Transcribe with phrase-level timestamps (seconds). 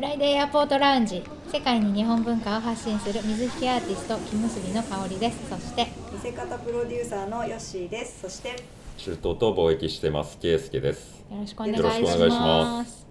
[0.00, 1.22] フライデーエアポートラウンジ
[1.52, 5.46] 世界に日本文化を発信する水引アーティスト木結びの香りです。
[5.46, 8.22] そして見せ方プロデューサーのヨッシーです。
[8.22, 8.56] そして
[8.96, 10.38] 中東と貿易してます。
[10.38, 11.22] 圭介です。
[11.30, 13.06] よろしくお願いしまます。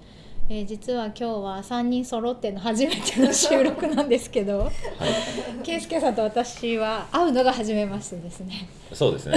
[0.50, 4.72] えー実は今日は3人揃っての初めての収録なんですけど
[5.62, 8.68] 圭介さんと私は会うのが初めましてですね。
[8.94, 9.36] そうですね。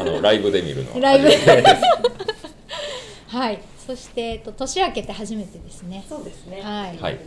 [0.00, 6.04] あのライブで見るのはライブで初めてですはいそして、えっと、年明けて初めてですね。
[6.06, 6.60] そうですね。
[6.60, 6.98] はい。
[6.98, 7.18] はい。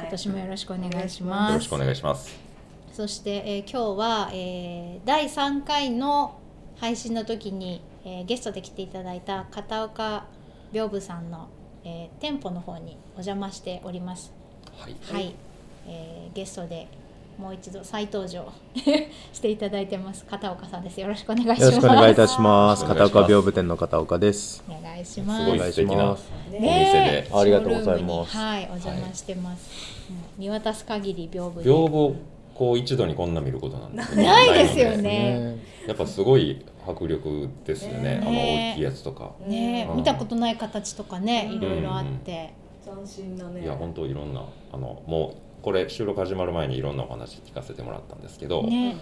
[0.00, 1.54] 今年もよろしくお願いしよます。
[1.54, 2.30] ろしくお願いします。
[2.92, 6.38] そして、えー今日は、えー第3回の
[6.76, 10.26] 配信の時に、えーゲストで来ていただいた片岡
[10.72, 11.48] 屏風さんの、
[11.84, 14.32] えー店舗の方にお邪魔しております。
[14.78, 14.96] はい。
[15.02, 15.34] はい、
[15.88, 16.86] えーゲストで
[17.38, 18.52] もう一度再登場
[19.32, 21.00] していただいてます片岡さんです。
[21.00, 21.62] よろしくお願いします。
[21.62, 22.84] よろしくお願いいたします。
[22.84, 24.62] 片岡屏風店の片岡です。
[24.68, 25.46] お願いしすます。
[25.46, 26.16] ごい素敵なお
[26.52, 29.68] 店ねでありがとうございますはい、お邪魔してます。
[30.10, 31.70] もう見渡す限り屏風で。
[31.70, 32.14] 屏風を
[32.54, 35.56] こう一度にこんな見ることなんてないですよね。
[35.88, 42.54] やっぱすごい迫力ですよねねあの大きいやつとかね、うん見たことない形とかね、うんいろいろあって。
[42.84, 48.98] 斬新なねいや本当いろんなあのもうこれ収録始まる前にいろんなお話聞かせてもらったんですけど、ね、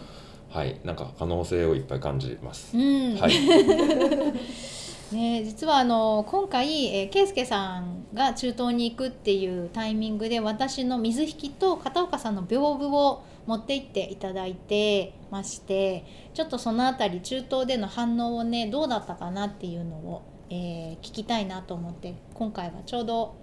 [0.49, 3.33] はいなんか可能性をいっぱい感じます、うん、はい。
[5.13, 23.35] ね、実はあの今回、えー、圭介さんが中東に行くっていうタイミングで私の水引と片岡さんの屏風を持って行っていただいてましてちょっとそのあたり中東での反応をねどうだったかなっていうのを、えー聞きたいなと思って今回はちょうど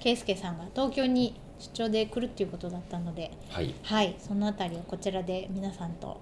[0.00, 3.72] 圭介さんが東京に出張で来るっていうことだったのではい。
[3.84, 4.16] はい。
[4.18, 6.20] そのあたりをこちらで皆さんと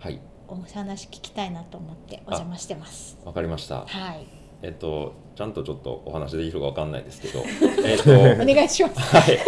[0.00, 0.20] はい。
[0.48, 3.16] お話聞きたいなと思ってお邪魔してます。
[3.24, 3.86] わかりました。
[3.86, 4.26] はい、
[4.62, 7.44] えっとちゃんとちょっとお話できるかわかんないですけど
[7.86, 8.98] えっとお願いします。
[8.98, 9.38] はい。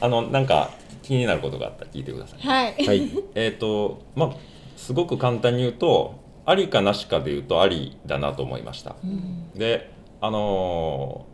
[0.00, 0.70] あのなんか
[1.02, 2.40] 気になることがあったら聞いてください。
[2.40, 2.86] はい。
[2.86, 3.10] はい。
[3.34, 4.30] えっとまあ
[4.76, 6.14] すごく簡単に言うと
[6.46, 8.94] ありかなしかで言うとありだなと思いました。
[9.02, 9.50] うん。
[9.58, 9.90] で
[10.20, 11.33] あのー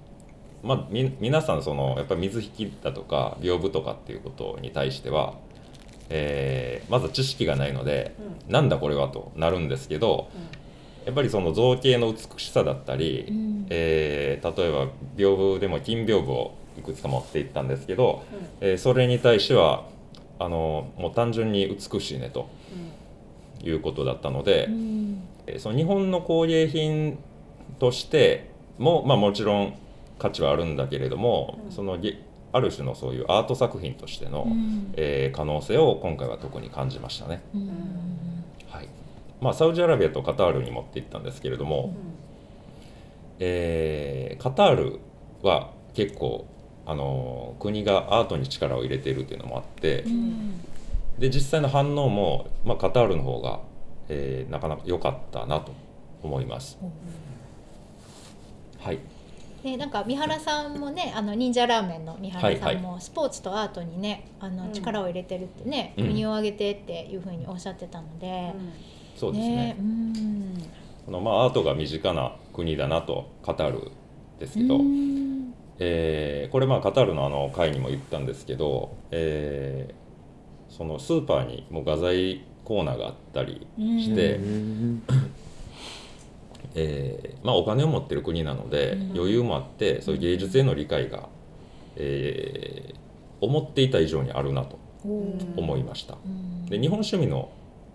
[0.63, 5.35] まあみ皆さんそのやっぱり水引だとか屏風とかっていうことに対しては、
[6.09, 8.17] えーまず知識がないので、
[8.49, 10.29] なんだこれはとなるんですけど
[11.07, 13.67] やっぱりその造形の美しさだったり、うん。
[13.71, 18.25] えー例えば屏風でも金屏風をいくつか持っていったんですけど、
[18.61, 19.87] えーそれに対しては
[20.39, 22.49] あのもう単純に美しいねと
[23.63, 25.23] いうことだったので、うん。
[25.47, 27.19] えーその日本の工芸品
[27.79, 29.75] としても、まあ、もちろん
[30.21, 31.73] 価値はあるんだけれども、うん。
[31.73, 32.19] そのげ
[32.53, 34.93] ある種のそういうアート作品としての、うん。
[34.97, 37.43] えー可能性を今回は特に感じましたね。
[37.55, 37.71] うん。
[38.69, 38.89] はい。
[39.41, 41.95] まあ、サウジアラビアとカタールに持って行ったんですけれども、
[43.39, 45.01] えーカタール
[45.43, 46.47] は結構
[46.87, 50.61] あのー国がアートに力を入れているというのもあって、うん。
[51.19, 53.61] で実際の反応も、まあ、カタールの方が、
[54.09, 55.73] えーなかなか良かったなと
[56.23, 56.79] 思います。
[58.79, 58.99] はい、
[59.63, 64.73] でなんか三原さんもねあの忍者ラーメンの三原さはいんもスポーツとアートにねあのうん。
[64.73, 66.07] 力を入れてるってね、うん。
[66.09, 68.55] 国を挙げてっていうふうにおっしゃってたので、
[69.17, 69.77] そうですね。
[69.79, 70.55] うん。
[71.07, 73.91] このまあアートが身近な国だなとカタール
[74.39, 75.55] ですけど、うん。
[75.79, 80.01] えーこれまあカタールのあの会にも言ったんですけど、えー
[80.71, 85.03] そのスーパーにもう画材コーナーがあったりして、うん
[86.75, 89.17] えーまあ、お金を持ってる国なので、うん。
[89.19, 91.29] 余裕もあってそういう芸術への理解が、
[91.97, 93.01] えー
[93.43, 96.19] 思っていた以上にあるなとうん思いました。
[96.23, 96.67] うん。
[96.67, 97.49] で日本趣味の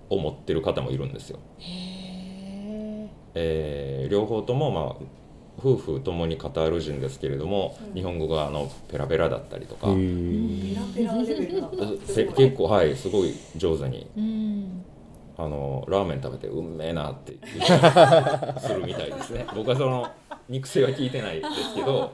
[0.09, 1.37] を持ってる方もいるんですよ。
[1.59, 5.05] へえー両方とも、まあ、
[5.59, 7.93] 夫婦ともにカタール人ですけれども、うん。
[7.93, 9.87] 日本語があのペラペラだったりとか、
[12.35, 14.44] 結構はいすごい上手にーうん
[15.37, 19.45] あのラーメン食べてうんめえなって言ったりするみたいですね。
[19.55, 20.07] 僕はその
[20.47, 22.11] 肉声は聞いてないですけど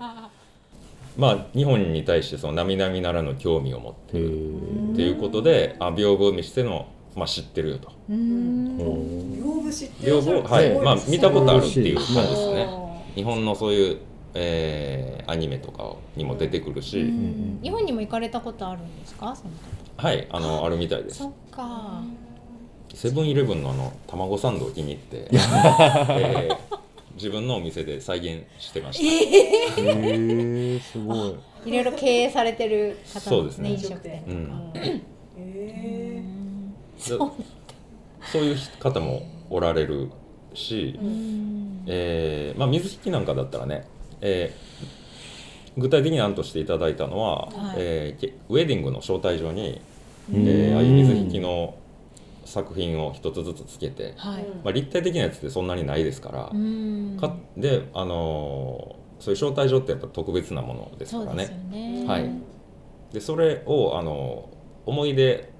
[1.18, 4.94] まあ日本に対してその並々ならぬ興味を持ってへるー。
[4.94, 7.92] っていうことであ屏風見しての、まあ、知ってるよと。
[8.10, 8.78] うん。
[8.78, 10.80] 屏風知ってらっ屏風はい、ね。
[10.80, 13.98] まあ見たことあるっていう感じですおねー日本のそういう、
[14.34, 19.34] えーアニメとかにも出てくるし、うん日本にも行かれたことあるんですか？
[19.36, 19.52] その
[19.98, 20.28] 方はい。
[20.32, 21.20] あのあるみたいです。
[21.20, 22.02] そっか
[22.94, 26.58] セブンイレブンのあの卵サンドを気に入って、 えー
[27.16, 31.36] 自分のお店で再現してました、へーすごい。
[31.66, 33.70] いろいろ経営されてる方なんですね。
[33.70, 34.72] 飲そう食店うん。
[34.76, 34.92] へ
[35.38, 36.24] え
[36.98, 37.32] そう
[38.32, 40.10] そういう方もおられる
[40.54, 41.84] し、うん。
[41.86, 43.86] えーまあ、水引なんかだったらね、
[44.22, 44.82] えー
[45.78, 47.76] 具体的に案としていただいたのは、はい。
[47.78, 49.80] えーけウェディングの招待状に、
[50.34, 50.44] えうん。
[50.44, 51.76] ーああいう水引の
[52.52, 54.44] 作品を一つずつつけて、はい。
[54.64, 57.18] まあ、立体的なやつってそんなにないですから、うん。
[57.20, 61.48] かで、あのーそういう招待状ってやっぱ特別なものですからね。
[61.70, 62.06] ね。
[62.08, 62.30] はい。
[63.14, 65.52] でそれを、あのー思い出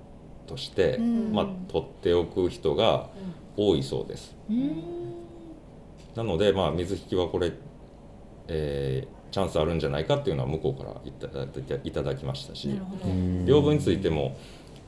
[0.48, 1.32] として、うん。
[1.32, 3.10] まあ、取っておく人が
[3.56, 4.36] 多いそうです。
[4.50, 4.82] うん。
[6.16, 7.54] なので、まあ、水引はこれ、
[8.48, 12.68] えーチャンスあるんじゃないかっていうのは向こうからいただいていただきましたし
[13.46, 14.36] 屏風についても、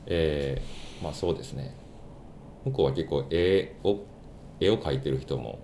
[0.04, 1.74] えーまあそうですね
[2.64, 4.00] 向こうは結構絵を
[4.60, 5.58] 絵を描いてる人も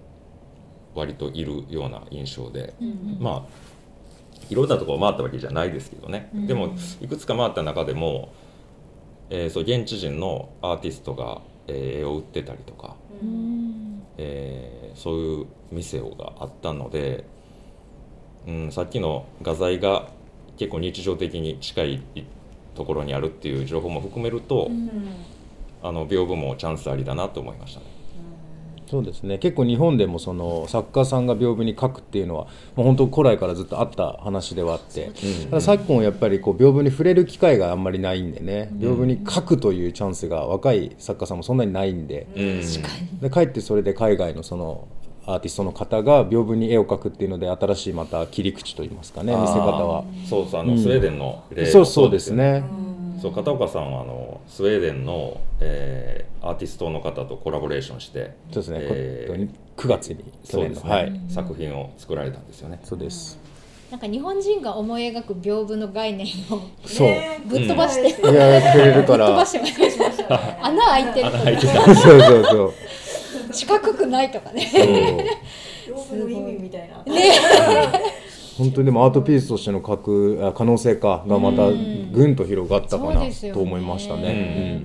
[0.95, 3.17] 割といるような印象で、うんうん。
[3.21, 3.71] まあ
[4.49, 6.47] いろんなところ回ったわけじゃないですけどね、うん。
[6.47, 8.33] でもいくつか回った中でも、
[9.31, 14.03] えーそう現地人のアーティストが、えー絵を売ってたりとか、ううんん。
[14.19, 16.07] えーそういう店が
[16.41, 17.25] あったので、
[18.47, 20.09] うん、さっきの画材が
[20.57, 22.03] 結構日常的に近い
[22.75, 24.91] ところにあるっていう情報も含めると、うん
[25.83, 27.87] あの屏風もチャンスありだなと思いましたね。
[28.91, 29.39] そうですね。
[29.39, 38.69] 結構日本でもその作家さんが屏風に書くっていうのはもう本当古来からずっとあった話ではあってうんただ昨今やっぱりこう屏風に触れる機会があんまりないんでね。
[38.75, 42.27] 屏風に書くというチャンスが若い作家さんもそんなにないんで。
[42.35, 43.21] うん。
[43.21, 44.89] でかえってそれで海外のその
[45.25, 50.05] アーティストの方が屏風に絵を描くっていうので新しいまた切り口といいますかね見せ方は。
[50.29, 52.65] そうそうあの、うんスウェーデンの例もそうそうですよね。
[53.21, 61.21] そう片岡さんはあのスウェーデンの、えーアーティストの方とコラボレーションしてそうですね、えー9月に去そうですね、年のはい。
[61.29, 62.81] 作品を作られたんですよね。
[62.85, 63.39] そうです。
[63.91, 67.09] なんか日本人が思い描く屏風の概念をそう。
[67.47, 71.31] ぶっ飛ばして、いやくれるかぶっ飛ばら してますしたね穴開いてる。
[71.97, 72.73] そうそうそう。
[73.53, 74.71] 四角くないとかね。
[74.71, 75.97] そう。
[75.97, 77.03] 屏風の意味みたいな
[78.61, 82.13] 本当にでもアートピースとしての描くあ可能性かがまたうん。
[82.13, 83.23] ぐんと広がったかな
[83.53, 84.83] と思いましたね。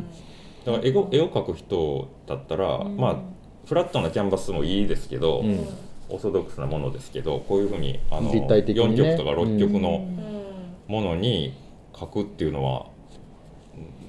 [0.66, 2.98] だから絵を絵を描く人だったら、うん。
[2.98, 3.18] まあ
[3.66, 5.68] フラットなキャンバスもいいですけど、うん。
[6.08, 9.02] オーソドックスなものですけどこういうふうにあの立体的にね。
[9.02, 10.94] 4曲とか6曲のうん。
[10.94, 11.54] ものに
[11.94, 12.86] 描くっていうのは、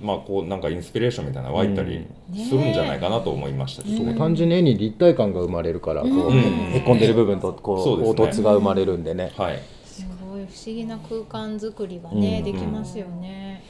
[0.06, 2.44] まあこうなんかインスピレーションみたいなの湧いたりうん。
[2.44, 3.82] するんじゃないかなと思いました。
[3.82, 4.14] ね。
[4.14, 9.32] 単純に絵に立体感が生まれるからこう、うんへっこんでる部分とこそう凹凸が生まれるんでね。
[9.36, 12.52] はい、すごい不思議な空間作りがね、うん。
[12.52, 13.64] できますよね。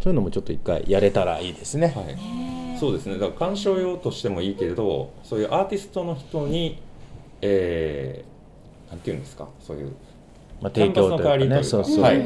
[0.00, 1.92] そういうのもちょっと一回やれたらいいですね。
[1.94, 2.06] はい。
[2.06, 3.14] ねそうですね。
[3.14, 6.78] だから鑑賞用としてもいいけれどそういうアーティストの人に、
[7.40, 9.48] えー、なんていうんですか？
[9.60, 9.92] そういう、
[10.62, 11.56] まあ、提供というかキャンパスの代わりというか。
[11.56, 12.22] ねそうそう、はい。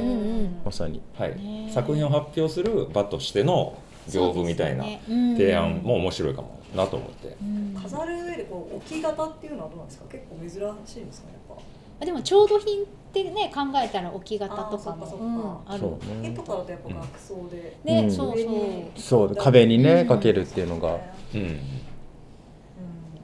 [0.65, 1.01] まさに。
[1.19, 1.37] はい。
[1.37, 1.71] ね。
[1.73, 3.79] 作品を発表する場としての
[4.09, 7.37] 屏風みたいな提案も面白いかもなと思って。
[7.41, 7.75] うん。
[7.81, 10.05] 飾る上でこう置き型っていうのはどうなんですか？
[10.11, 11.59] 結構珍しいんですかねやっ
[11.99, 15.63] あでも調度品ってね考えたら置き型とかも。
[15.67, 15.83] ある。
[16.23, 16.37] 絵ね。
[16.37, 18.13] とかだとやっぱ額装で、ね、うん。
[18.13, 19.01] そうそう。
[19.01, 20.99] そう壁にねうんかけるっていうのが。
[21.35, 21.41] うん。
[21.41, 21.59] うん。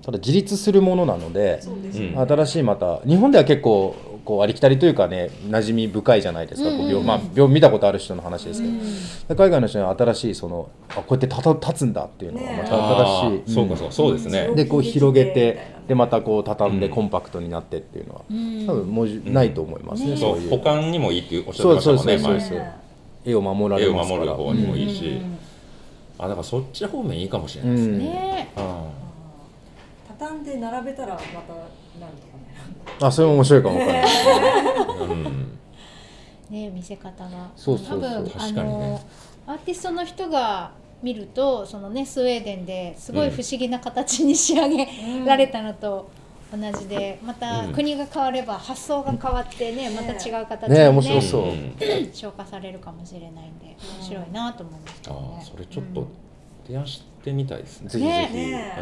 [0.03, 3.95] ただ自立するものなので新しいまた日本では結構
[4.25, 6.91] こうありきたりというかね馴染み深いじゃないですか、こううんうん。
[6.91, 9.37] 病まあ、病見たことある人の話ですけど、うん。
[9.37, 14.55] 海外の人には新しいそのあこうやって立た立つんだっていうのがまねた新しい、そうかそうかそうですね。
[14.55, 16.93] でこう広げてでまたたこう畳んでうん。
[16.93, 18.67] コンパクトになってっていうのは、うん。
[18.67, 20.51] 多分もうじないと思いますね、ねそういう。
[20.51, 22.73] 保管にもいいっておっしゃってましたもんねそうそう前そう。
[23.25, 24.21] 絵を守られ絵をますから。
[24.25, 25.39] 守る方にもいいし、うん。
[26.19, 28.49] あだからそっち方面いいかもしれないですね。
[30.09, 31.25] 畳んで並べたらまた
[31.99, 32.11] なん
[33.01, 34.03] あそれも面白いかもわかんない。
[34.03, 35.59] ですねーうん。
[36.51, 37.51] ね見せ方が。
[37.57, 38.01] そうそうそう。
[38.01, 38.61] 多分確かにね。
[38.61, 39.01] あの
[39.47, 40.73] アーティストの人が
[41.03, 44.87] 見るとそのねスウェーデンですごい不思議な形に仕上げ
[45.27, 46.09] られたのと
[46.57, 51.43] 同じでまたうん国が変われば発想が変わってねまた違う形ねで面白そう。
[51.43, 51.75] うん
[52.13, 56.07] 消化されるかもしれないんで面白いなと思いますけどあねーそれちょっと
[56.65, 57.89] 提案してみたいですね。
[57.89, 58.75] ぜひぜひ、ね。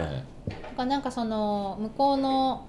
[0.47, 2.67] えだからなんかその向こうの、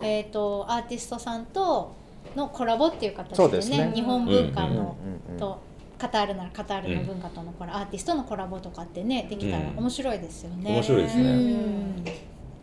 [0.00, 1.94] えー、とアーティストさんと
[2.34, 3.92] のコラボっていう形でねね。
[3.94, 4.96] 日本文化うんうんの、
[5.28, 5.40] うんうん。
[5.40, 5.58] と
[5.98, 10.72] カタールならカタールの文化とのコラ、アーティストのコラボとかってねできたらうん面白いですよね。
[10.72, 11.22] 面白いですね。
[11.22, 12.04] うん。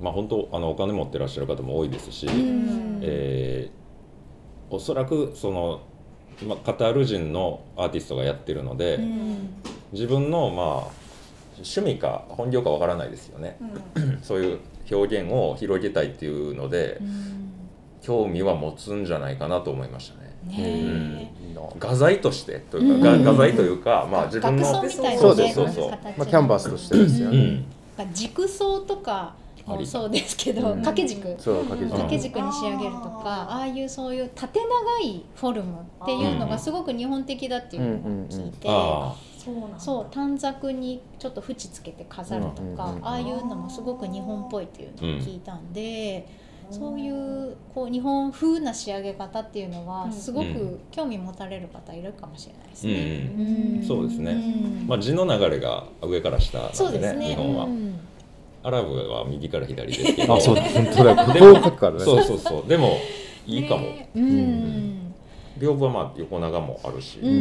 [0.02, 3.00] まあ本当あのお金持ってらっしゃる方も多いですし、うん。
[3.02, 3.84] えー
[4.70, 5.82] おそらくその、
[6.48, 9.50] まあ、カタール人のアーティストがやってるので、うん。
[9.92, 11.03] 自分のまあ
[11.64, 13.58] 趣味か本業かわからないですよね。
[14.22, 14.60] そういう
[14.92, 17.34] 表現を広げたいっていうので、うん。
[18.02, 20.34] 興味は持つんじゃないかなと思いましたね。
[20.46, 21.80] ねうん。
[21.80, 23.24] 画材としてというか、うん。
[23.24, 25.18] が画材というか、まあ自分の額装みたいなね。
[25.18, 25.90] そうですそうそう。
[25.92, 27.66] 形まあ、キャンバスとしてですよね、うん。
[27.98, 28.08] なん。
[28.08, 30.68] か軸装とかもそうですけど、うん。
[30.82, 31.34] 掛け軸。
[31.40, 31.92] そう掛け軸。
[31.92, 34.68] 掛け軸に仕上げるとか、ああいうそういう縦長
[35.02, 39.80] いフォルムっていうのがすごく日本的だっていうのを聞いて、あそうなんだ。
[39.80, 46.28] そう短冊にちょっと縁つけて飾るとか、ああいうのもすごく日本っぽいっていうのを聞いたんで、
[46.72, 50.12] そういうこう日本風な仕上げ方っていうのはうん。
[50.12, 50.54] すごうん。
[50.54, 52.94] く興味持たれる方いるかもしれないですうん。
[52.94, 53.80] うね。
[53.80, 53.84] ん。
[53.84, 54.32] そうですね。
[54.32, 54.88] うん。
[54.88, 57.14] まあ字の流れが上から下なんそうでね。
[57.14, 57.28] ね。
[57.28, 57.66] 日本は。
[57.66, 58.00] うん。
[58.64, 60.36] アラブは右から左ですけど。
[60.36, 60.62] あそうだ。
[60.74, 61.26] 本当だ。
[61.26, 62.00] こでもう書くからね。
[62.00, 62.68] そうそうそう。
[62.68, 62.98] でも
[63.46, 63.82] いいかも。
[63.82, 64.10] ね。
[64.16, 65.14] うん。
[65.60, 67.20] 屏風はまあ横長もあるし。
[67.20, 67.32] うんう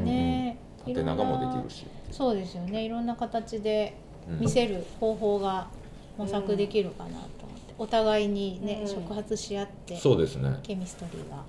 [0.00, 0.04] ん。
[0.04, 0.51] ね。
[0.86, 1.86] 縦長もできるし。
[2.10, 2.84] そうですよね。
[2.84, 3.96] いろんな形で
[4.28, 4.40] うん。
[4.40, 5.68] 見せる方法が
[6.16, 7.26] 模索できるかなと思っ
[7.66, 8.88] て、お互いにね、うん。
[8.88, 10.58] 触発し合ってそうですね。
[10.62, 11.42] ケミストリーが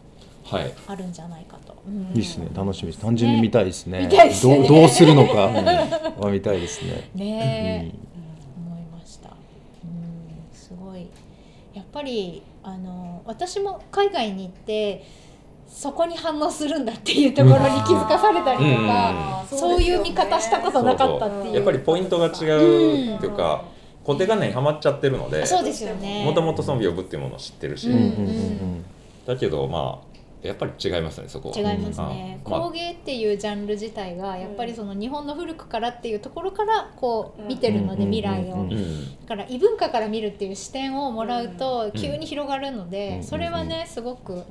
[0.43, 0.73] はい。
[0.87, 1.73] あるんじゃないかと。
[2.13, 2.49] いいですね。
[2.53, 2.99] 楽しみです。
[2.99, 4.01] 単純に見たいですね。
[4.01, 4.57] 見たいですね。
[4.57, 7.09] どうどうするのかは見たいですね。
[7.15, 7.91] ね。
[7.93, 7.97] え、
[8.59, 8.73] うん。
[8.73, 9.29] 思いました。
[9.29, 9.35] うん、
[10.51, 11.07] すごい。
[11.73, 15.03] やっぱりあの私も海外に行って
[15.73, 18.87] そこに反応するんだっていうところに気づかされたりとうん。
[18.87, 21.41] か、あーそういう見方したことなかったっていう。
[21.41, 21.55] そうそう。
[21.55, 23.65] やっぱりポイントが違うっていうか
[24.05, 26.23] 固定観念にはまっちゃってるのでそうですよね。
[26.23, 28.85] もともとその屏風っていうものを知ってるし、うんうんうんうん。
[29.25, 30.13] だけどまあ
[30.45, 31.57] やっぱり違いますねそこは。
[31.57, 32.51] 違いますね、うん。
[32.51, 38.69] まあ工芸っていうジャンル自体がやっぱりその日本の古くからっていうところからこう見てるので、うん未来を、うん。
[38.69, 41.91] だうんから異文化から見るっていう視点をもらうとん。
[41.93, 43.23] 急に広がるので、うん。
[43.23, 44.43] それはねすごくうん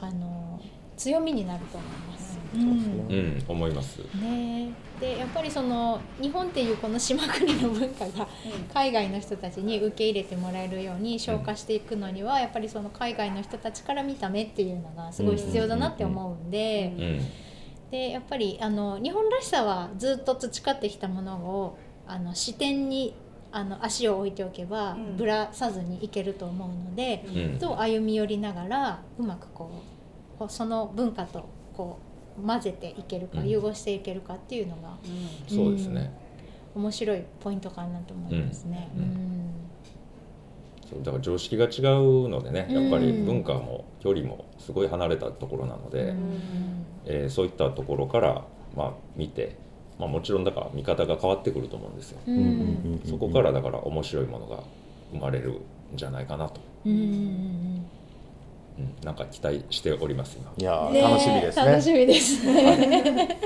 [0.00, 0.60] あの
[0.96, 2.38] 強みになると思います。
[2.54, 2.60] うん。
[2.60, 3.98] うんうん、思います。
[4.16, 4.72] ね。
[5.00, 8.28] でやっぱりその日本っていうこの島国の文化が
[8.74, 16.92] 海外の人たちに受け入れてもらえるように消化していくのにはやっぱりその海外の人たちから見た目っていうのがすごい必要だなって思うんで。
[16.96, 17.20] うんうん。
[17.90, 23.14] でやっぱりあの日本らしさはずっと培ってきたものをあの視点に
[23.50, 25.16] あの足を置いておけば、うん。
[25.16, 27.58] ぶらさずにいけると思うので、うん。
[27.58, 29.70] と歩み寄りながらうまくこ
[30.40, 31.98] うその文化とこ
[32.42, 33.48] う混ぜていけるか、うん。
[33.48, 34.96] 融合していけるかっていうのが
[35.48, 36.12] そうですね、
[36.74, 38.88] 面白いポイントかなと思いますね。
[38.96, 39.54] うん。
[41.02, 46.40] だから常識が違うのでねやっぱりうん文化も距離もすごい離れたところなので、うん。
[47.04, 48.44] えーそういったところから、
[48.76, 49.56] まあ、見て、
[49.98, 52.18] まあ、もちろんだから見方が変わってくると思うんですよ、
[53.04, 54.62] そこからだから面白いものが
[55.12, 55.60] 生まれる
[55.94, 56.98] んじゃないかなと、うんうん
[58.78, 60.52] うん、なんか期待しております今。
[60.56, 61.66] いや楽しみですね。
[61.66, 62.46] 楽しみです。
[62.46, 62.86] ね。
[62.86, 63.36] ね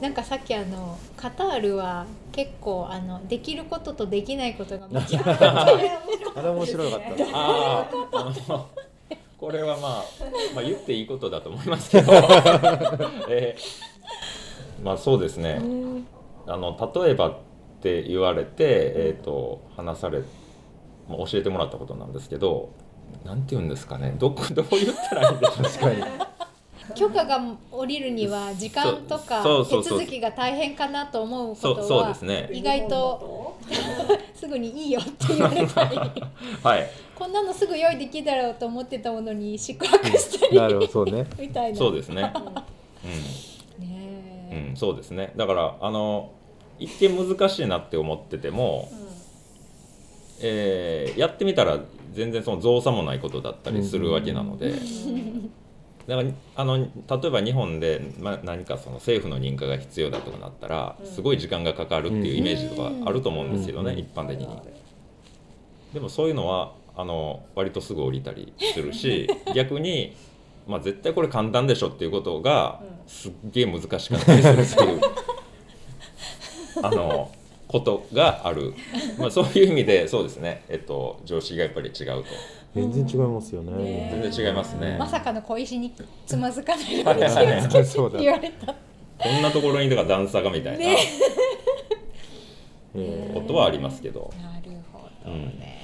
[0.00, 5.18] なんかさっきあのカタールは結構あのできることとできないことが間違って。
[5.44, 7.00] あれ面白かっ
[8.46, 8.66] た。
[9.38, 10.04] これはまあ、
[10.54, 12.12] まあ、言っていいことだと思いますけど、
[13.28, 13.94] えー
[14.82, 15.60] まあそうですね。
[16.46, 17.36] あの例えばっ
[17.80, 20.20] て言われて、えー、と話され、
[21.08, 22.70] まあ、教えてもらったことなんですけど
[23.24, 24.14] なんて言うんですかね。
[24.18, 26.02] どこどう言ったらいいんでしょう確かに
[26.94, 27.40] 許可が
[27.70, 32.48] 下りるには時間とか手続きが大変かなと思うことそうそうではすね。
[32.52, 33.56] 意外と
[34.34, 35.96] すぐにいいよって言われたり
[36.62, 36.90] はい。
[37.14, 41.26] こんなのすぐ用意できるだろうと思ってたものに宿泊したりなるほどそうね。
[41.38, 41.78] みたいな。
[41.78, 42.32] そうですね
[44.76, 45.32] そうですね。
[45.36, 46.32] だからあの
[46.78, 48.90] 一見難しいなって思ってても、
[50.40, 51.78] えーやってみたら
[52.12, 54.74] 全然その造作もないことだったりするわけなので、
[56.06, 56.88] だからあの例
[57.24, 61.06] えば日本で、まあ、何かその政府の認可が必要だとかなったらうん。
[61.06, 63.98] すごい時間がかかるっていうイメージとかあると思うんですけどね、うん。
[63.98, 64.48] 一般的に。
[65.92, 70.14] でもそういうのはあの割とすぐ降りたりするし 逆に、
[70.66, 72.88] まあ、絶対これ簡単でしょっていうことがうん。
[73.06, 75.00] すっげえ難しかったりするっていう。
[76.82, 77.30] あの
[77.68, 78.74] ことがある、
[79.18, 82.24] まあ、そういう意味でそうですね、えっと、常識がやっぱり違うと。
[82.74, 83.72] 全然違いますよね。
[83.72, 84.96] ね全然違いますね。
[84.98, 85.92] まさかの小石に
[86.26, 88.66] つまずかないように気をつけてそうだって言われた。
[88.66, 90.78] こんなところにだから段差がみたいな。
[90.78, 90.96] ね
[92.94, 93.30] え。
[93.30, 95.83] ーことはありますけど、なるほどね。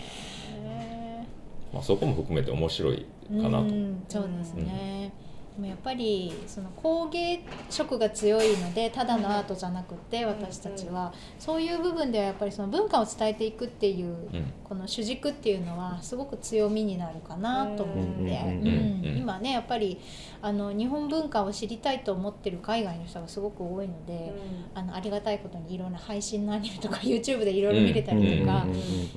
[1.72, 3.58] まあ、そこも含めて面白いかなと。
[3.58, 5.12] うんそうですね。
[5.60, 11.12] でもやっぱりその工芸色が強いのでただのアートじゃなくて私たちは。
[11.38, 14.52] そういう部分ではやっぱりその文化を伝えていくっていううん。
[14.64, 19.98] この主軸っていうのはすごく強みになるかなと思うんで、うん今ねやっぱり
[20.40, 24.32] あの日本文化を知りたいと思ってる海外の人がすごく多いので、
[24.72, 28.64] あのありがたいことにいろんな配信のアニメとか YouTube でいろいろ見れたりとか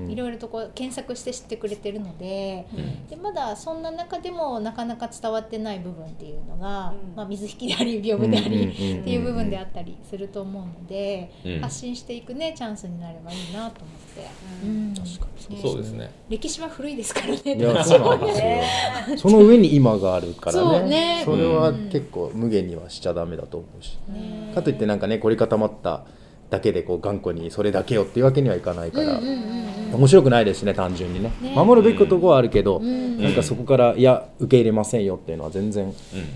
[0.09, 2.67] いろいろとこう検索して知ってくれてるので。
[2.75, 3.83] うんでまだそん。
[3.83, 7.15] な中でもなかなか伝わってない部分ってっていうのが、うん。
[7.15, 11.59] まあ、水引きであり屏風であり、っていう部分であったりすると思うので、うん。
[11.61, 14.27] 発信していくねチャンスになればいいなと思って、
[14.65, 14.93] うん。
[14.93, 15.61] 確かに。
[15.61, 16.11] そうですね。
[16.29, 17.55] 歴史は古いですからね。
[17.55, 18.45] いや そうなんですよ。
[18.45, 18.63] ね
[19.17, 20.89] その上に今があるからね。
[20.89, 21.21] ね。
[21.25, 26.05] それはうん結構無限にはしちゃダメだと思うし、ねかといってなんかね凝り固まった
[26.49, 31.31] だけでこう頑固にそれだけよっていうわけにはいかないから、うんうんうんうん面白くないですしね単純にね。
[31.41, 31.53] ね。
[31.55, 33.21] 守るべきことはあるけど、うん。
[33.21, 35.93] なんかそこからいや受け入れませんよっていうのは全然うん。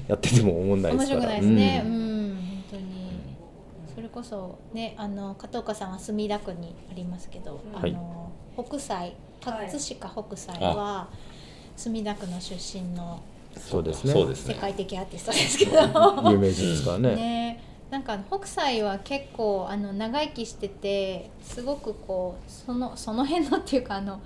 [0.07, 1.21] やってても思んないですから。
[1.21, 2.83] 面白くないですね、ううんん本当に。
[3.95, 7.91] それこそねあの片岡さんは墨田区にありますけど、はい。
[7.91, 11.07] あの北斎はい葛飾北斎は
[11.75, 13.21] 墨田区の出身の
[13.57, 14.11] そうですね。
[14.11, 14.55] 世そうですね。
[14.59, 15.71] 界的アーティストですけど、
[16.31, 17.15] 有名人ですからね。
[17.15, 17.46] ね
[17.89, 24.22] なんか北斎は結構あの長生きしててすごくこうそのその辺のっていうかあの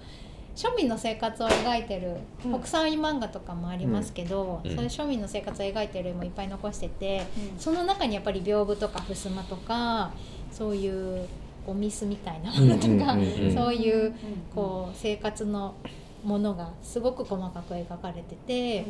[0.55, 2.59] 庶民の生活を描いてるうん。
[2.59, 4.75] 北斎漫画とかもありますけど、うん。
[4.75, 7.59] そういう庶民の生活を描いてる絵もいっぱい残してて、うん。
[7.59, 10.11] その中にやっぱり屏風とか襖とか
[10.51, 10.89] そうい
[11.23, 11.27] う
[11.65, 13.55] お水みたいなものとか、うんうんうんうん。
[13.55, 14.13] そういう
[14.53, 15.75] こう生活の
[16.23, 18.85] ものがすごく細かく描かれてて。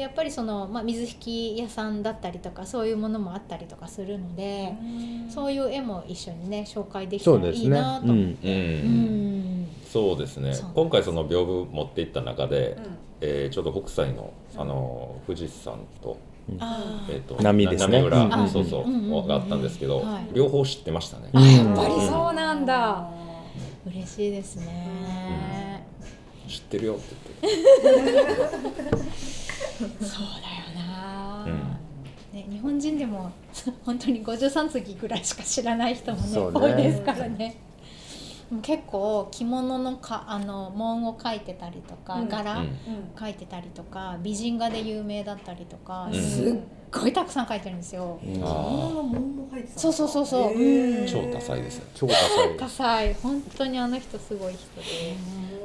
[0.00, 4.74] やっぱりその、まあ、水引き屋さんだったりとかそういうものもあったりとかするので、
[5.28, 7.66] そういう絵も一緒にね紹介できたらいいそうですね。
[7.66, 7.72] うん。
[7.72, 8.80] なと思って。
[8.82, 8.90] うん。
[8.90, 9.68] うん。
[9.90, 10.54] そうですね。
[10.74, 12.84] 今回その屏風持っていった中で、うん。
[13.20, 16.16] えーちょうど北斎のあの富士山と,、
[16.58, 17.14] あー。
[17.14, 17.98] えー、と波ですね。
[17.98, 20.28] 波裏、うんうんそうそう、うんうんうんがあったんですけど、はい。
[20.32, 23.10] 両方知ってましたね、うんやっぱりそうなんだ。
[23.86, 25.86] 嬉しいですね、
[26.46, 29.04] 知ってるよって言って
[29.80, 31.58] そうだよな、うん。
[32.32, 33.30] ね、日本人でも
[33.84, 36.50] 本当に53次ぐらいしか知らない人もねね。
[36.52, 37.56] 多いですからね。
[38.50, 42.28] もう結構着物のかあの紋を描いてたりとか、うん。
[42.28, 42.68] 柄、うん。
[43.14, 46.14] 描いてたりとか美人画で有名だったりとか、うん。
[46.14, 46.54] すっ
[46.92, 48.18] ごいたくさん描いてるんですよ。
[48.24, 50.26] うんあ女の門も入ってたそうそうそう。
[50.26, 50.52] そう
[51.06, 52.56] 超多彩ですね超多彩。
[52.56, 53.14] 多彩。
[53.14, 54.82] 本当にあの人すごい人で。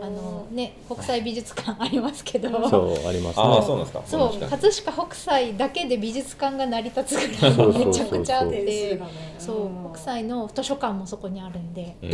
[0.01, 2.69] あのね国際美術館ありますけど。
[2.69, 3.43] そうありますね。
[3.43, 4.03] ああそうなんですか。
[4.05, 8.99] そう葛飾北斎だけで美術館が成り立つぐらい めちゃくちゃあって。
[9.39, 11.95] そう北斎の図書館もそこにあるんで。
[12.01, 12.11] うん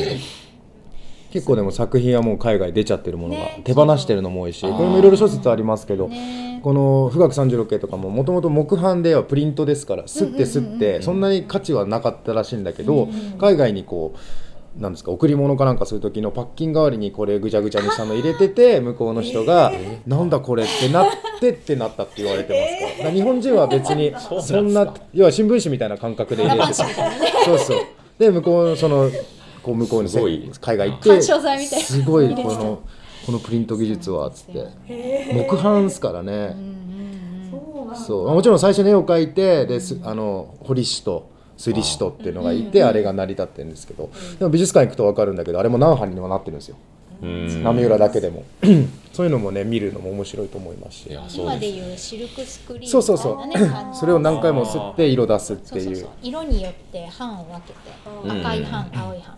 [1.31, 3.61] 結構でも作品はもう海外出ちゃってるものがね。
[3.63, 6.59] 手放してるのも多いしこれもいろいろ諸説ありますけどね。
[6.61, 13.07] この「富岳36系」とかももともと木版ではプリントですからすってすってそんなに価値はなかったらしいんだけど
[13.39, 14.13] 海外にこ
[14.77, 19.73] うなんですか贈り物かなんかする時のパッキン代わりにこれぐちゃぐちゃにしたの入れてて向こうの人が
[20.07, 21.07] 「なんだこれ」ってなっ
[21.39, 22.79] てってなったって言われてます。
[22.79, 26.73] からだから日本人は別にそんな 要は新聞紙みたいな感覚で入れてた。
[26.73, 27.77] そうそう。
[28.17, 29.09] で向こうのその
[29.63, 30.51] こう向こうにすごい。
[30.59, 32.81] 海外行ってすごいこの
[33.25, 34.67] このプリント技術はっつって。
[35.33, 36.55] 木版ですからね。
[37.95, 38.31] そう。
[38.31, 44.09] もちろん最初に絵を描いてですあの彫師と摺師とっていうのがいてあれが成り立ってるんですけど。
[44.39, 46.77] でも美術館行くと分かるんだけどあれも何版にもなってるんですよ。
[47.21, 47.63] うん。
[47.63, 48.43] 波裏だけでも。
[49.13, 51.19] そういうのもね見るのも面白いと思いますし。
[51.35, 53.95] 今でいうシルクスクリーンそうそうそう。
[53.95, 55.83] それを何回も吸って色出すっていう。
[55.83, 56.09] そうそうそう。
[56.23, 57.79] 色によって版を分けて。
[58.23, 58.31] うん。
[58.41, 59.19] 赤い版青い版。
[59.19, 59.35] みたいな感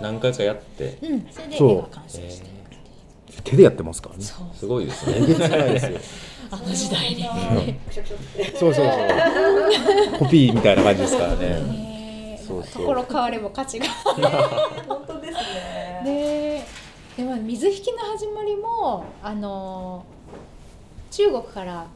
[0.00, 1.26] 何回かやって、じうん。
[1.30, 2.58] それで絵が完成して
[3.44, 4.22] 手でやってますからね。
[4.54, 5.36] すごいですえね
[6.50, 7.24] あの時代に。
[8.58, 8.74] そう。
[8.74, 11.48] そうそうコピーみたいな感じですからね。
[11.60, 12.82] ねそうそう。
[12.82, 13.86] ところ変われば価値が。
[14.88, 16.02] 本当ですね。
[17.16, 20.04] ででも水引きの始まりもあの
[21.10, 21.86] 中国から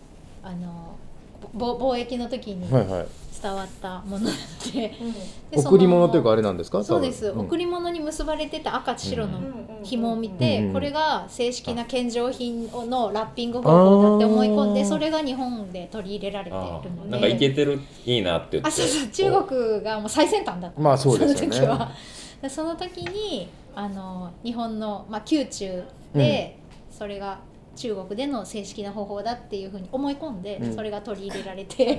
[0.42, 1.11] あのぼ
[1.56, 4.96] 貿易の時に伝わったものなので。
[5.00, 5.12] うん。
[5.12, 5.20] で
[5.56, 6.82] 贈り物というかあれなんですか？
[6.82, 16.88] そうです、多分贈り物に結ばれてた赤白のうん紐を見て、うんうんこれが正式な献上品のラッピング方法だって思い込んでそれが日本で取り入れられているあので。
[16.88, 17.10] ー。
[17.10, 18.68] なんかいけてるいいなって言って。
[18.68, 19.08] あそうそう。
[19.08, 20.80] 中国がもう最先端だった。
[20.80, 21.56] まあそうですよね。
[21.56, 21.92] その時は。
[22.40, 25.82] でその時にあの日本の、まあ、宮中
[26.14, 26.58] で、
[26.90, 27.38] それが
[27.74, 30.74] 中国での正式な方法だっていうふうに思い込んで、うん。
[30.74, 31.96] それが取り入れられて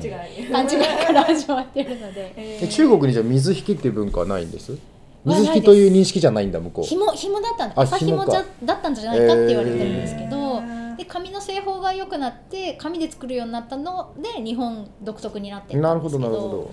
[0.51, 1.05] 勘違い。
[1.05, 2.33] から始まってるので。
[2.37, 4.71] ええ中国にじゃあ水引きっていう文化はないんです？
[4.71, 4.77] は
[5.25, 6.85] 水引きという認識じゃないんだ向こう。
[6.85, 8.31] 紐紐だったんあ麻紐紐か。
[8.31, 10.95] じゃだったんじゃないかって言われてるんですけど、へー。
[10.97, 16.71] で紙の製法が良くなって紙で作るようになったので日本独特になってなるほんですけどどなるほど。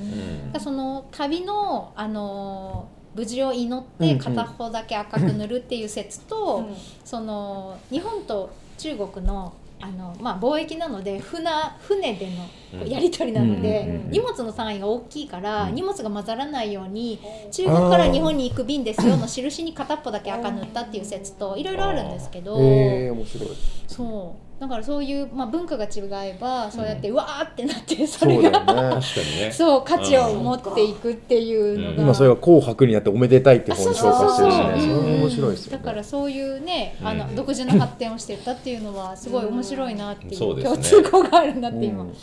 [0.55, 0.61] うん。
[0.61, 4.19] その旅の、あの無事を祈っうんうん。
[4.19, 6.77] て片方だけ赤く塗るっていう説と、うん。
[7.05, 12.29] その日本と中国のあの、まあ、貿易なので船船で
[12.73, 15.75] のやり取りなので、荷物の単位が大きいから、うん。
[15.75, 17.19] 荷物が混ざらないように
[17.51, 23.49] 中国から日本に行く便ですよの印に片っぽだけ赤塗ったっていう説といろいろあるんですけど、ええ面白い。
[23.87, 29.51] そうだからそういう、まあ、文化が違えばそうやって、うわーってなって そそうれがね確かにね。
[29.51, 34.92] そう価値を持っていくっていうのが、今それが紅白になっておめでたいってあ本にそうそうそう紹介してるしね。
[34.92, 35.79] うんそれも面白いですよね。
[35.79, 42.14] だからそういうねあの、うん独自の発展をしていったっていうのはすごい面白いなっていう,、共通項があるなって今うん。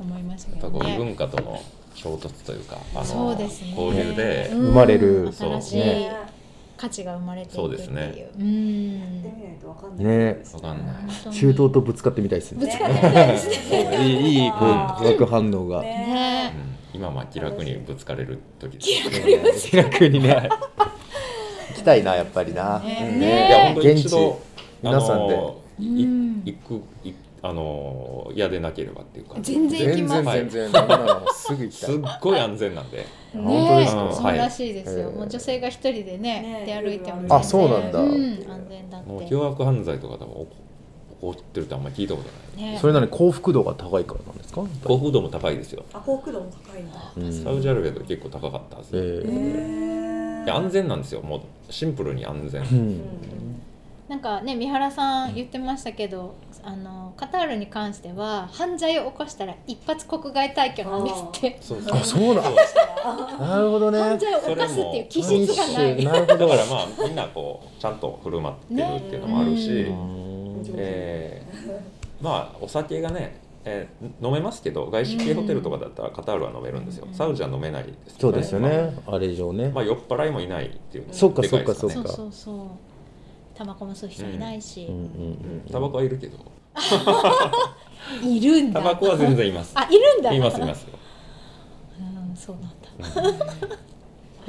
[0.00, 0.96] 思いましたけどね。
[0.96, 1.60] 文化との
[1.94, 3.50] 衝突というかあのね。
[3.76, 4.58] 交流で、うん。
[4.68, 6.12] 生まれる新しいね
[6.80, 7.66] 価値が生まれていくっていう。
[7.66, 8.30] そうですね。
[8.38, 9.00] うん。
[9.00, 10.06] やってみないとわかんない。
[10.06, 10.42] ね。
[10.54, 11.30] わかんない。
[11.30, 12.64] 中東とぶつかってみたいですね。
[12.64, 13.98] ぶつかってみたいですね。
[14.00, 15.82] いいいいこう化学反応が。
[15.82, 16.54] ね。
[16.94, 20.48] 今まあ気楽にぶつかれる時です気楽にね。
[21.68, 22.78] 行きたいなやっぱりな。
[22.78, 23.48] ね。
[23.48, 24.40] いや本当に現地一度
[24.82, 25.60] 皆さんで。
[25.78, 29.36] 行くいあの嫌でなければっていうか。
[29.40, 30.22] 全然行き全ます。
[30.26, 30.88] はい然全然。
[31.34, 33.06] すぐ行すっいごい安全なんで。
[33.32, 34.04] 本当ですか？
[34.04, 35.16] ねそうらしいですよ、はい。
[35.16, 38.00] もう女性が一人でねね出歩いても全あ然そうなんだ。
[38.00, 39.08] うん、安全だって。
[39.10, 40.46] もう凶悪犯罪とか多分起
[41.20, 42.28] こってるってあんまり聞いたこと
[42.60, 42.72] ない。
[42.72, 42.78] ね。
[42.78, 44.62] それなりに幸福度が高いからなんですか？
[44.84, 45.84] 幸福度も高いですよ。
[45.94, 47.12] あ幸福度も高いんだ。
[47.16, 47.32] うん。
[47.32, 48.98] サウジアラビアで結構高かったはず、え。
[48.98, 51.22] いーへや安全なんですよ。
[51.22, 53.00] もうシンプルに安全、うん。
[54.08, 61.58] なんかね三原さん言ってましたけどあのカタールに関しては犯罪を起こしたら一発国外退去なんですって。
[61.60, 61.98] そうそう。
[61.98, 62.54] あそうなん
[63.40, 63.98] なるほどね。
[63.98, 65.96] 犯罪を犯すっていう気民質がない。
[65.96, 70.62] 主なるほどだからまあみんなこうちゃんと振る舞ってるっていうのもあるし、ねうん。
[70.76, 77.14] えーまあお酒がね、えー飲めますけど外資系ホテルとかだったらカタールは飲めるんですよ、うん。
[77.14, 78.94] サウジは飲めないですけどそうですよね。
[79.06, 81.94] あれ以上ねまあ、まあ酔っ払いもいないっていうのがそっかでいですそっか。
[81.94, 82.56] そうそうそう
[83.60, 86.38] タバコも吸う人いないし、うんうんうんタバコはいるけど。
[88.24, 88.80] いるんだ。
[88.80, 89.72] タバコは全然います。
[89.74, 90.32] あいるんだ。
[90.32, 90.84] いますいます。
[90.84, 90.98] よ、
[92.00, 93.44] うんそうなんだ。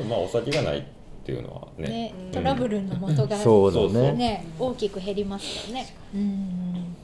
[0.09, 0.83] まあお酒がないっ
[1.25, 2.13] ていうのはね。
[2.31, 4.13] トラブルの元がそうだね。
[4.13, 5.93] ね大きく減りますよね。
[6.15, 6.95] うん。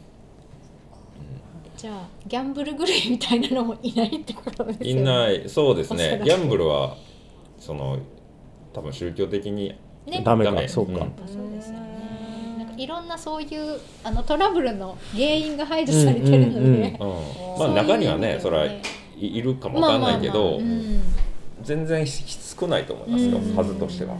[1.76, 5.02] じゃあギャンブル狂いみたいなのもいないってことですよね。
[5.02, 5.50] いない。
[5.50, 6.22] そうですね。
[6.24, 6.96] ギャンブルは
[7.60, 8.00] その
[8.72, 10.22] 多分宗教的にね。
[10.24, 10.63] ダメダメ。
[10.63, 10.91] かそうか。
[10.93, 11.88] うんそうですよね
[12.58, 17.60] なんかいろんなそういうあのトラブルの原因が排除されてるので、うんうんうんうん。
[17.60, 18.82] まあ中にはねそれはい
[19.18, 21.02] いるかもわかんないけど、うん
[21.63, 23.56] 全然少ないと思いますよ、うん。
[23.56, 24.16] 数としては。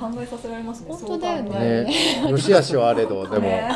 [0.00, 1.84] 考えさせられますね本当だよね。
[1.84, 2.30] ね。
[2.30, 3.40] よしあしはあれどでも。
[3.40, 3.68] ね。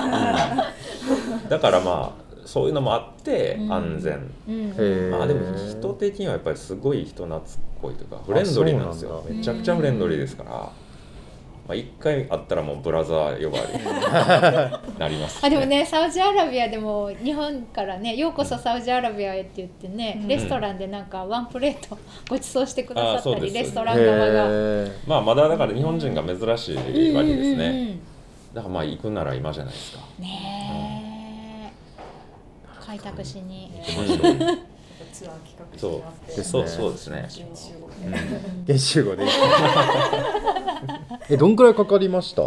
[1.49, 3.73] だからまあそういうのもあってうん。
[3.73, 5.11] 安全、うん。
[5.11, 7.43] まあでも人的にはやっぱりすごい人懐っ
[7.83, 9.25] こいというかフレンドリーなんですよ。
[9.29, 10.71] めちゃくちゃフレンドリーですから、
[11.73, 14.93] まあ、一回会ったらもうブラザー呼ばわり。
[14.93, 20.29] に なりますし、あでもねサウジアラビアでも日本からね「ようこそサウジアラビアへ」って言ってね、うん。
[20.29, 21.97] レストランでなんかワンプレート
[22.29, 23.55] ご馳走してくださったりあそうです。
[23.55, 24.47] レストラン側が。
[24.51, 28.01] へまあまだだから日本人が珍しいわけですね、うんうんうん。
[28.55, 32.85] だからまあ行くなら今じゃないですか、ねえ。
[32.85, 33.71] 開拓しに。
[35.13, 35.93] うんツアー企画してそう。
[35.93, 36.37] もらって。
[36.37, 37.29] ですそうそうですね、
[38.67, 39.25] 現地集合で
[41.31, 42.43] えどんくらいかかりました？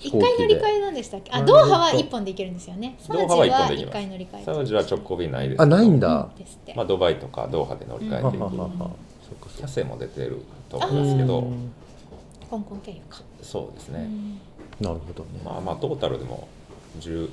[0.00, 1.30] 一回乗り換えなんでしたっけ？
[1.32, 2.96] あうんドーハは一本で行けるんですよね。
[3.00, 6.28] サウジドーハは一回乗り換えサウジは直行便ないですあないんだ。
[6.76, 8.46] まあ、ドバイとかドーハで乗り換えていく、
[9.56, 11.38] キャセも出てるとあ思うんですけど。
[11.40, 11.72] うん。
[12.48, 14.40] 香港経由かそうですね、うん。
[14.80, 16.48] なるほどねまあまあトータルでも
[17.00, 17.28] 10,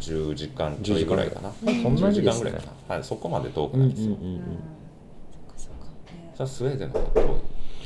[0.00, 1.50] 10時間ちょいぐらいかな。
[1.50, 2.44] 10そんな10にですね。
[2.44, 4.40] 時間ぐらいかな、はい、そこまで遠くうんうんないですよ、うんうん
[6.34, 7.24] そスウェーデンの方が遠い。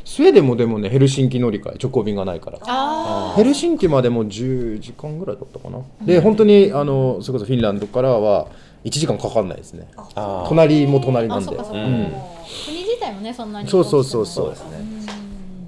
[0.05, 2.59] スウェーデンもでもねヘルシンキ乗り換え直行便がないから。
[2.63, 8.47] あヘルシンキまでも10時間ぐらいだったかな、で本当にあのそれこそフィンランドからは
[8.85, 9.89] 1時間かかんないですね。
[9.97, 10.49] ああー。
[10.49, 11.57] 隣も隣なんで。
[11.57, 11.65] うん。
[11.65, 14.55] 国自体もねそんなにそうそうそうそう。
[14.55, 15.13] そうですね。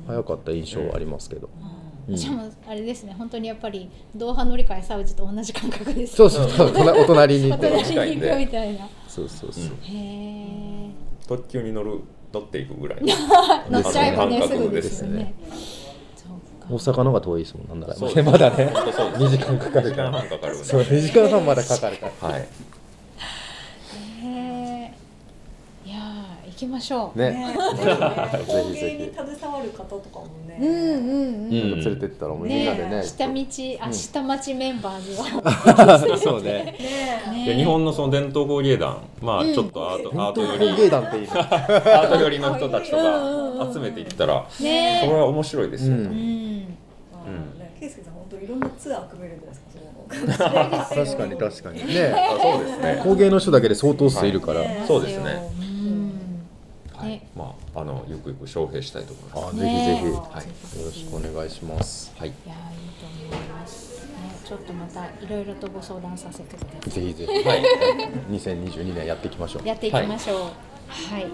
[0.06, 1.67] 早かった印象はありますけど、うん
[2.16, 6.16] じゃあもうあれですね本当にやっぱりドーハ乗り換えサウジと同じ感覚です。
[6.16, 8.88] そうそうそうお隣にいおて隣に行くみたいな。
[9.06, 10.90] そうそうそう、うんへえ
[11.26, 12.00] 特急に乗る
[12.32, 13.00] 乗っていくぐらい
[13.70, 15.34] 乗っちゃえばね感覚すぐですよね。
[16.70, 17.00] 大そうか。
[17.00, 18.70] 阪の方が遠いですもんなんならそう まだね。
[18.72, 20.12] 本当そうです2時間かか2時間るから。
[20.12, 22.28] 半かかるんでそう2時間半まだかかるから。
[22.28, 22.46] はいへ
[24.24, 24.92] え
[25.86, 27.18] いやー行きましょう。
[27.18, 27.30] ね。
[27.30, 27.54] ね。
[28.46, 28.96] ぜひぜひ。
[28.96, 30.92] に携わる方とかもね、うんうんうん。
[30.92, 31.80] うん。
[31.80, 33.02] 連れてったらもうみんなでね。
[33.04, 33.44] 下道
[33.80, 36.76] あ下町メンバーズを そうね。
[37.32, 37.54] ね。
[37.54, 39.54] 日本のその伝統工芸団まあうん。
[39.54, 46.00] ちょっとアート,、アート寄工り芸団っていいね アート寄りの人たちとか集めていったらそねれは面白いですよ、うん。
[46.00, 46.64] うん。
[47.78, 51.94] 圭介さん本当いろんなツアー組めるんですかその確かに確かに。
[51.94, 52.14] ね。
[52.16, 53.00] あそうですね。
[53.04, 54.68] 工芸の人だけで相当数いるから、はい。
[54.88, 55.50] そうですね。
[55.62, 55.67] うん
[56.98, 57.08] はい。
[57.10, 57.28] ね。
[57.36, 59.56] まああのゆくゆく招聘したいと思います。
[59.56, 60.84] あぜひぜひ、はい。
[60.84, 62.12] ろしくお願いします。
[62.16, 62.28] はい。
[62.28, 62.90] いやいい
[63.28, 64.12] と思います、ね、
[64.44, 66.90] ちょっとまたいろいろとご相談させてください。
[66.90, 67.48] ぜひぜひ。
[67.48, 67.62] はい。
[68.30, 69.66] 2022年やっていきましょう。
[69.66, 70.40] やっていきましょう。
[70.88, 71.26] はい、